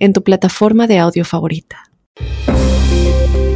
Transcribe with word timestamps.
en 0.00 0.12
tu 0.12 0.22
plataforma 0.24 0.88
de 0.88 0.98
audio 0.98 1.24
favorita. 1.24 1.90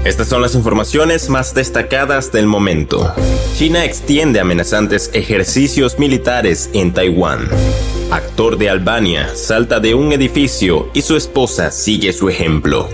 Estas 0.04 0.28
son 0.28 0.42
las 0.42 0.54
informaciones 0.54 1.30
más 1.30 1.54
destacadas 1.54 2.30
del 2.30 2.46
momento. 2.46 3.12
China 3.56 3.84
extiende 3.84 4.38
amenazantes 4.38 5.10
ejercicios 5.14 5.98
militares 5.98 6.68
en 6.74 6.92
Taiwán. 6.92 7.48
Actor 8.10 8.58
de 8.58 8.68
Albania 8.68 9.34
salta 9.34 9.80
de 9.80 9.94
un 9.94 10.12
edificio 10.12 10.90
y 10.92 11.00
su 11.00 11.16
esposa 11.16 11.70
sigue 11.70 12.12
su 12.12 12.28
ejemplo. 12.28 12.90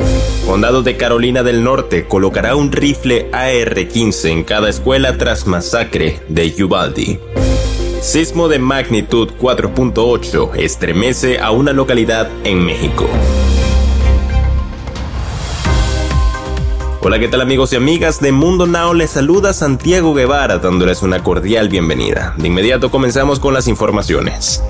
Condado 0.46 0.82
de 0.82 0.96
Carolina 0.96 1.42
del 1.42 1.64
Norte 1.64 2.06
colocará 2.06 2.54
un 2.54 2.70
rifle 2.70 3.28
AR-15 3.32 4.30
en 4.30 4.44
cada 4.44 4.68
escuela 4.68 5.18
tras 5.18 5.48
masacre 5.48 6.20
de 6.28 6.54
Uvalde. 6.62 7.20
Sismo 8.00 8.48
de 8.48 8.60
magnitud 8.60 9.30
4.8 9.38 10.54
estremece 10.56 11.40
a 11.40 11.50
una 11.50 11.72
localidad 11.72 12.30
en 12.44 12.64
México. 12.64 13.08
Hola, 17.02 17.18
¿qué 17.18 17.28
tal 17.28 17.40
amigos 17.40 17.72
y 17.72 17.76
amigas 17.76 18.20
de 18.20 18.30
Mundo 18.30 18.66
Now? 18.66 18.92
Les 18.92 19.12
saluda 19.12 19.54
Santiago 19.54 20.12
Guevara 20.12 20.58
dándoles 20.58 21.02
una 21.02 21.22
cordial 21.22 21.70
bienvenida. 21.70 22.34
De 22.36 22.48
inmediato 22.48 22.90
comenzamos 22.90 23.40
con 23.40 23.54
las 23.54 23.68
informaciones. 23.68 24.62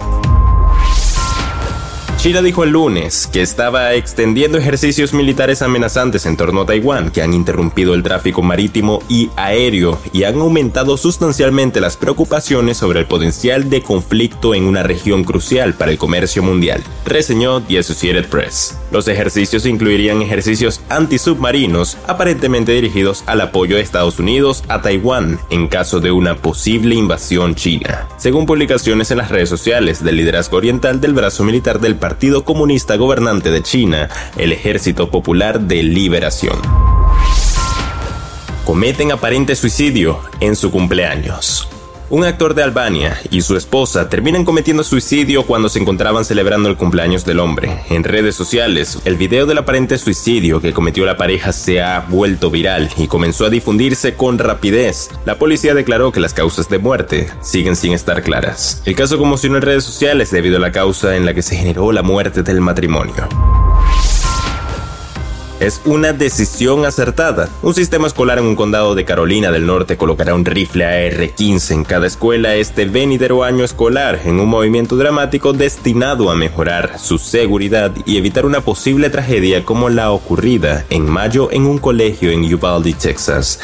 China 2.20 2.42
dijo 2.42 2.64
el 2.64 2.72
lunes 2.72 3.26
que 3.32 3.40
estaba 3.40 3.94
extendiendo 3.94 4.58
ejercicios 4.58 5.14
militares 5.14 5.62
amenazantes 5.62 6.26
en 6.26 6.36
torno 6.36 6.60
a 6.60 6.66
Taiwán 6.66 7.08
que 7.10 7.22
han 7.22 7.32
interrumpido 7.32 7.94
el 7.94 8.02
tráfico 8.02 8.42
marítimo 8.42 9.02
y 9.08 9.30
aéreo 9.36 9.98
y 10.12 10.24
han 10.24 10.34
aumentado 10.34 10.98
sustancialmente 10.98 11.80
las 11.80 11.96
preocupaciones 11.96 12.76
sobre 12.76 13.00
el 13.00 13.06
potencial 13.06 13.70
de 13.70 13.82
conflicto 13.82 14.54
en 14.54 14.64
una 14.64 14.82
región 14.82 15.24
crucial 15.24 15.72
para 15.72 15.92
el 15.92 15.96
comercio 15.96 16.42
mundial, 16.42 16.82
reseñó 17.06 17.62
The 17.62 17.78
Associated 17.78 18.28
Press. 18.28 18.76
Los 18.90 19.08
ejercicios 19.08 19.64
incluirían 19.64 20.20
ejercicios 20.20 20.82
antisubmarinos 20.90 21.96
aparentemente 22.06 22.72
dirigidos 22.72 23.24
al 23.24 23.40
apoyo 23.40 23.76
de 23.76 23.82
Estados 23.82 24.18
Unidos 24.18 24.62
a 24.68 24.82
Taiwán 24.82 25.38
en 25.48 25.68
caso 25.68 26.00
de 26.00 26.10
una 26.10 26.36
posible 26.36 26.96
invasión 26.96 27.54
china, 27.54 28.08
según 28.18 28.44
publicaciones 28.44 29.10
en 29.10 29.16
las 29.16 29.30
redes 29.30 29.48
sociales 29.48 30.04
del 30.04 30.16
liderazgo 30.16 30.58
oriental 30.58 31.00
del 31.00 31.14
brazo 31.14 31.44
militar 31.44 31.80
del 31.80 31.96
Partido 32.10 32.44
Comunista 32.44 32.96
Gobernante 32.96 33.52
de 33.52 33.62
China, 33.62 34.10
el 34.36 34.50
Ejército 34.50 35.10
Popular 35.10 35.60
de 35.60 35.84
Liberación. 35.84 36.60
Cometen 38.64 39.12
aparente 39.12 39.54
suicidio 39.54 40.18
en 40.40 40.56
su 40.56 40.72
cumpleaños. 40.72 41.69
Un 42.10 42.24
actor 42.24 42.54
de 42.54 42.64
Albania 42.64 43.16
y 43.30 43.42
su 43.42 43.56
esposa 43.56 44.08
terminan 44.08 44.44
cometiendo 44.44 44.82
suicidio 44.82 45.44
cuando 45.46 45.68
se 45.68 45.78
encontraban 45.78 46.24
celebrando 46.24 46.68
el 46.68 46.76
cumpleaños 46.76 47.24
del 47.24 47.38
hombre. 47.38 47.84
En 47.88 48.02
redes 48.02 48.34
sociales, 48.34 48.98
el 49.04 49.14
video 49.14 49.46
del 49.46 49.58
aparente 49.58 49.96
suicidio 49.96 50.60
que 50.60 50.72
cometió 50.72 51.06
la 51.06 51.16
pareja 51.16 51.52
se 51.52 51.80
ha 51.80 52.00
vuelto 52.00 52.50
viral 52.50 52.90
y 52.96 53.06
comenzó 53.06 53.44
a 53.44 53.50
difundirse 53.50 54.14
con 54.14 54.38
rapidez. 54.38 55.10
La 55.24 55.38
policía 55.38 55.72
declaró 55.72 56.10
que 56.10 56.18
las 56.18 56.34
causas 56.34 56.68
de 56.68 56.78
muerte 56.80 57.30
siguen 57.42 57.76
sin 57.76 57.92
estar 57.92 58.24
claras. 58.24 58.82
El 58.86 58.96
caso 58.96 59.16
conmocionó 59.16 59.58
en 59.58 59.62
redes 59.62 59.84
sociales 59.84 60.32
debido 60.32 60.56
a 60.56 60.60
la 60.60 60.72
causa 60.72 61.14
en 61.14 61.24
la 61.24 61.32
que 61.32 61.42
se 61.42 61.54
generó 61.54 61.92
la 61.92 62.02
muerte 62.02 62.42
del 62.42 62.60
matrimonio 62.60 63.28
es 65.60 65.80
una 65.84 66.12
decisión 66.12 66.86
acertada. 66.86 67.48
Un 67.62 67.74
sistema 67.74 68.06
escolar 68.06 68.38
en 68.38 68.46
un 68.46 68.56
condado 68.56 68.94
de 68.94 69.04
Carolina 69.04 69.52
del 69.52 69.66
Norte 69.66 69.96
colocará 69.96 70.34
un 70.34 70.44
rifle 70.44 70.84
AR-15 70.86 71.70
en 71.72 71.84
cada 71.84 72.06
escuela 72.06 72.54
este 72.54 72.86
venidero 72.86 73.44
año 73.44 73.62
escolar 73.62 74.20
en 74.24 74.40
un 74.40 74.48
movimiento 74.48 74.96
dramático 74.96 75.52
destinado 75.52 76.30
a 76.30 76.34
mejorar 76.34 76.98
su 76.98 77.18
seguridad 77.18 77.92
y 78.06 78.16
evitar 78.16 78.46
una 78.46 78.62
posible 78.62 79.10
tragedia 79.10 79.64
como 79.64 79.90
la 79.90 80.10
ocurrida 80.10 80.84
en 80.88 81.08
mayo 81.08 81.50
en 81.52 81.66
un 81.66 81.78
colegio 81.78 82.30
en 82.30 82.52
Uvalde, 82.52 82.94
Texas. 82.94 83.60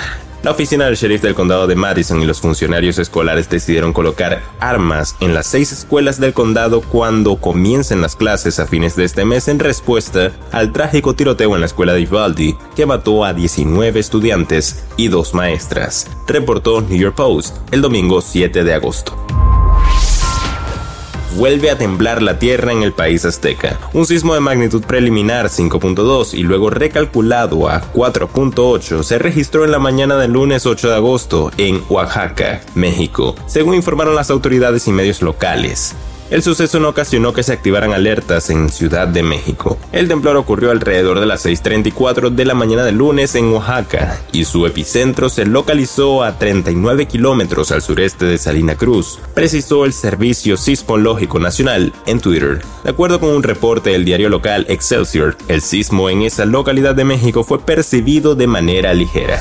La 0.46 0.52
oficina 0.52 0.84
del 0.84 0.94
sheriff 0.94 1.22
del 1.22 1.34
condado 1.34 1.66
de 1.66 1.74
Madison 1.74 2.22
y 2.22 2.24
los 2.24 2.40
funcionarios 2.40 3.00
escolares 3.00 3.50
decidieron 3.50 3.92
colocar 3.92 4.42
armas 4.60 5.16
en 5.18 5.34
las 5.34 5.48
seis 5.48 5.72
escuelas 5.72 6.20
del 6.20 6.34
condado 6.34 6.82
cuando 6.82 7.38
comiencen 7.38 8.00
las 8.00 8.14
clases 8.14 8.60
a 8.60 8.66
fines 8.68 8.94
de 8.94 9.02
este 9.02 9.24
mes 9.24 9.48
en 9.48 9.58
respuesta 9.58 10.30
al 10.52 10.72
trágico 10.72 11.14
tiroteo 11.14 11.56
en 11.56 11.62
la 11.62 11.66
escuela 11.66 11.94
de 11.94 12.04
Uvalde 12.04 12.56
que 12.76 12.86
mató 12.86 13.24
a 13.24 13.32
19 13.32 13.98
estudiantes 13.98 14.84
y 14.96 15.08
dos 15.08 15.34
maestras, 15.34 16.08
reportó 16.28 16.80
New 16.80 16.96
York 16.96 17.16
Post 17.16 17.56
el 17.72 17.82
domingo 17.82 18.20
7 18.20 18.62
de 18.62 18.72
agosto 18.72 19.25
vuelve 21.34 21.70
a 21.70 21.78
temblar 21.78 22.22
la 22.22 22.38
tierra 22.38 22.72
en 22.72 22.82
el 22.82 22.92
país 22.92 23.24
azteca. 23.24 23.78
Un 23.92 24.06
sismo 24.06 24.34
de 24.34 24.40
magnitud 24.40 24.84
preliminar 24.84 25.46
5.2 25.46 26.34
y 26.34 26.42
luego 26.42 26.70
recalculado 26.70 27.68
a 27.68 27.82
4.8 27.92 29.02
se 29.02 29.18
registró 29.18 29.64
en 29.64 29.72
la 29.72 29.78
mañana 29.78 30.16
del 30.16 30.32
lunes 30.32 30.66
8 30.66 30.88
de 30.88 30.94
agosto 30.94 31.50
en 31.58 31.82
Oaxaca, 31.88 32.60
México, 32.74 33.34
según 33.46 33.74
informaron 33.74 34.14
las 34.14 34.30
autoridades 34.30 34.86
y 34.86 34.92
medios 34.92 35.22
locales. 35.22 35.94
El 36.28 36.42
suceso 36.42 36.80
no 36.80 36.88
ocasionó 36.88 37.32
que 37.32 37.44
se 37.44 37.52
activaran 37.52 37.92
alertas 37.92 38.50
en 38.50 38.68
Ciudad 38.68 39.06
de 39.06 39.22
México. 39.22 39.78
El 39.92 40.08
temblor 40.08 40.36
ocurrió 40.36 40.72
alrededor 40.72 41.20
de 41.20 41.26
las 41.26 41.46
6.34 41.46 42.30
de 42.30 42.44
la 42.44 42.54
mañana 42.54 42.84
del 42.84 42.96
lunes 42.96 43.36
en 43.36 43.52
Oaxaca 43.52 44.18
y 44.32 44.44
su 44.44 44.66
epicentro 44.66 45.28
se 45.28 45.46
localizó 45.46 46.24
a 46.24 46.36
39 46.36 47.06
kilómetros 47.06 47.70
al 47.70 47.80
sureste 47.80 48.24
de 48.24 48.38
Salina 48.38 48.74
Cruz, 48.74 49.20
precisó 49.34 49.84
el 49.84 49.92
Servicio 49.92 50.56
Sismológico 50.56 51.38
Nacional 51.38 51.92
en 52.06 52.18
Twitter. 52.20 52.60
De 52.82 52.90
acuerdo 52.90 53.20
con 53.20 53.30
un 53.30 53.44
reporte 53.44 53.90
del 53.90 54.04
diario 54.04 54.28
local 54.28 54.66
Excelsior, 54.68 55.36
el 55.46 55.60
sismo 55.60 56.10
en 56.10 56.22
esa 56.22 56.44
localidad 56.44 56.96
de 56.96 57.04
México 57.04 57.44
fue 57.44 57.60
percibido 57.60 58.34
de 58.34 58.48
manera 58.48 58.92
ligera. 58.94 59.40